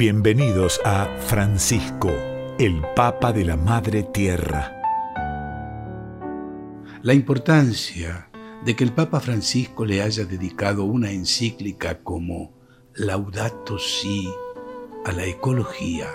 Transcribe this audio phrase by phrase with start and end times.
[0.00, 2.10] Bienvenidos a Francisco,
[2.58, 4.74] el Papa de la Madre Tierra.
[7.02, 8.30] La importancia
[8.64, 12.54] de que el Papa Francisco le haya dedicado una encíclica como
[12.94, 14.26] Laudato Si
[15.04, 16.08] a la ecología,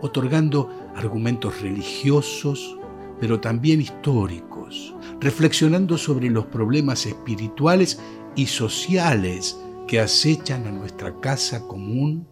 [0.00, 2.76] otorgando argumentos religiosos,
[3.20, 8.00] pero también históricos, reflexionando sobre los problemas espirituales
[8.34, 9.56] y sociales
[9.86, 12.26] que acechan a nuestra casa común,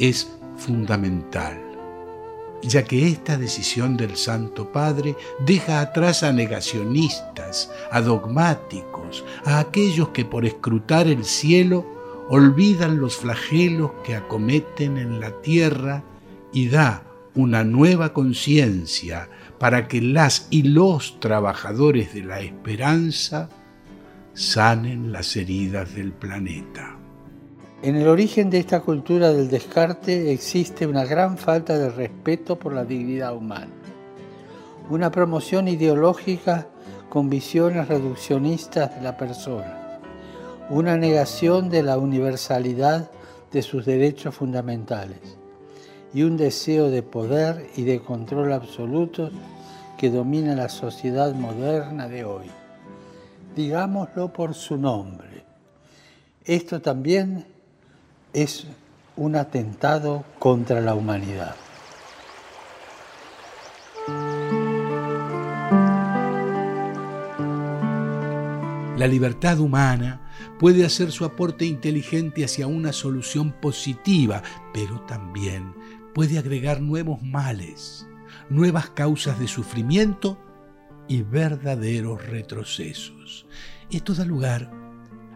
[0.00, 1.70] es fundamental
[2.62, 10.10] ya que esta decisión del Santo Padre deja atrás a negacionistas, a dogmáticos, a aquellos
[10.10, 11.86] que por escrutar el cielo
[12.28, 16.04] olvidan los flagelos que acometen en la tierra
[16.52, 17.02] y da
[17.34, 23.48] una nueva conciencia para que las y los trabajadores de la esperanza
[24.34, 26.99] sanen las heridas del planeta.
[27.82, 32.74] En el origen de esta cultura del descarte existe una gran falta de respeto por
[32.74, 33.72] la dignidad humana,
[34.90, 36.66] una promoción ideológica
[37.08, 39.98] con visiones reduccionistas de la persona,
[40.68, 43.10] una negación de la universalidad
[43.50, 45.38] de sus derechos fundamentales
[46.12, 49.32] y un deseo de poder y de control absolutos
[49.96, 52.50] que domina la sociedad moderna de hoy.
[53.56, 55.44] Digámoslo por su nombre.
[56.44, 57.46] Esto también
[58.32, 58.66] es
[59.16, 61.56] un atentado contra la humanidad.
[68.96, 70.20] La libertad humana
[70.58, 74.42] puede hacer su aporte inteligente hacia una solución positiva,
[74.74, 75.74] pero también
[76.14, 78.06] puede agregar nuevos males,
[78.50, 80.38] nuevas causas de sufrimiento
[81.08, 83.46] y verdaderos retrocesos.
[83.90, 84.70] Esto da lugar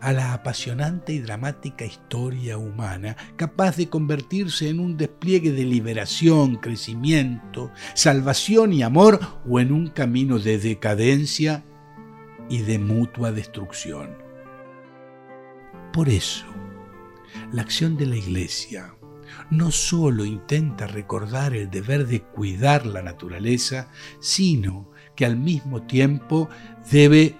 [0.04, 6.56] a la apasionante y dramática historia humana, capaz de convertirse en un despliegue de liberación,
[6.56, 9.18] crecimiento, salvación y amor,
[9.48, 11.64] o en un camino de decadencia
[12.50, 14.18] y de mutua destrucción.
[15.90, 16.44] Por eso,
[17.50, 18.94] la acción de la Iglesia
[19.50, 23.88] no solo intenta recordar el deber de cuidar la naturaleza,
[24.20, 26.50] sino que al mismo tiempo
[26.90, 27.38] debe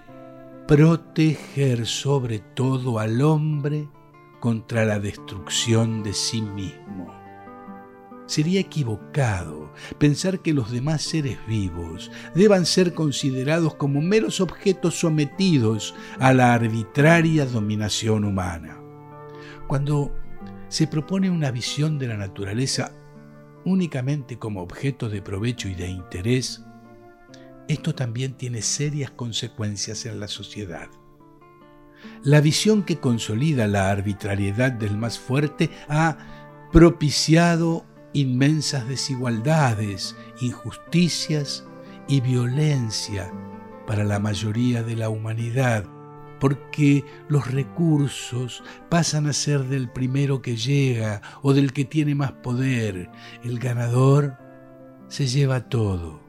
[0.67, 3.89] proteger sobre todo al hombre
[4.41, 7.13] contra la destrucción de sí mismo.
[8.27, 15.95] Sería equivocado pensar que los demás seres vivos deban ser considerados como meros objetos sometidos
[16.19, 18.81] a la arbitraria dominación humana.
[19.67, 20.15] Cuando
[20.69, 22.93] se propone una visión de la naturaleza
[23.67, 26.65] únicamente como objeto de provecho y de interés,
[27.69, 30.89] esto también tiene serias consecuencias en la sociedad.
[32.23, 41.65] La visión que consolida la arbitrariedad del más fuerte ha propiciado inmensas desigualdades, injusticias
[42.09, 43.33] y violencia
[43.87, 45.85] para la mayoría de la humanidad,
[46.41, 52.33] porque los recursos pasan a ser del primero que llega o del que tiene más
[52.33, 53.11] poder.
[53.43, 54.37] El ganador
[55.09, 56.24] se lleva todo.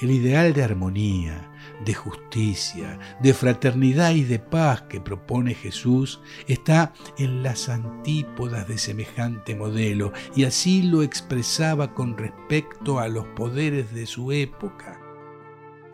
[0.00, 1.52] El ideal de armonía,
[1.84, 8.76] de justicia, de fraternidad y de paz que propone Jesús está en las antípodas de
[8.76, 15.00] semejante modelo y así lo expresaba con respecto a los poderes de su época.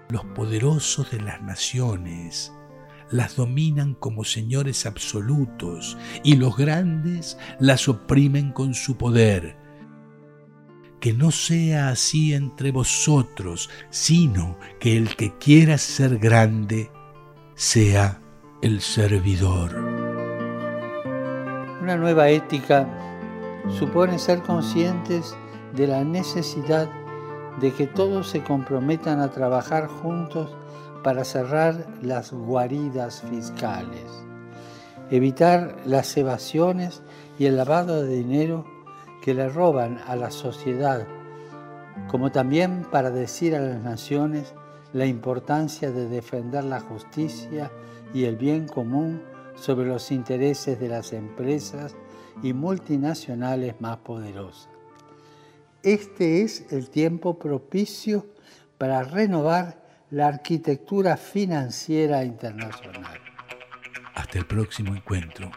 [0.08, 2.52] Los poderosos de las naciones
[3.10, 9.59] las dominan como señores absolutos y los grandes las oprimen con su poder
[11.00, 16.90] que no sea así entre vosotros, sino que el que quiera ser grande
[17.54, 18.20] sea
[18.62, 19.74] el servidor.
[21.82, 22.86] Una nueva ética
[23.78, 25.34] supone ser conscientes
[25.74, 26.88] de la necesidad
[27.60, 30.54] de que todos se comprometan a trabajar juntos
[31.02, 34.04] para cerrar las guaridas fiscales,
[35.10, 37.02] evitar las evasiones
[37.38, 38.66] y el lavado de dinero
[39.22, 41.06] que le roban a la sociedad,
[42.08, 44.54] como también para decir a las naciones
[44.92, 47.70] la importancia de defender la justicia
[48.12, 49.22] y el bien común
[49.54, 51.94] sobre los intereses de las empresas
[52.42, 54.68] y multinacionales más poderosas.
[55.82, 58.26] Este es el tiempo propicio
[58.78, 59.80] para renovar
[60.10, 63.18] la arquitectura financiera internacional.
[64.14, 65.50] Hasta el próximo encuentro,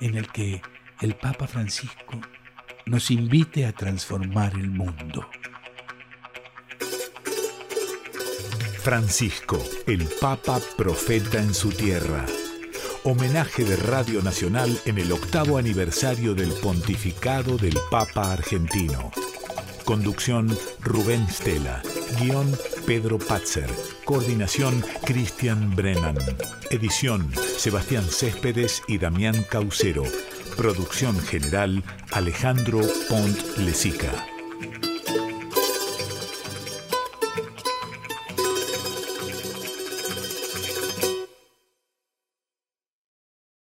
[0.00, 0.60] en el que
[1.00, 2.20] el Papa Francisco
[2.86, 5.28] nos invite a transformar el mundo.
[8.80, 12.24] Francisco, el Papa profeta en su tierra.
[13.02, 19.10] Homenaje de Radio Nacional en el octavo aniversario del pontificado del Papa argentino.
[19.84, 21.82] Conducción Rubén Stella.
[22.20, 22.56] Guión
[22.86, 23.70] Pedro Patzer.
[24.04, 26.18] Coordinación Cristian Brennan.
[26.70, 30.04] Edición Sebastián Céspedes y Damián Caucero.
[30.56, 31.82] Producción general
[32.12, 32.80] Alejandro
[33.10, 34.35] Pont Lesica.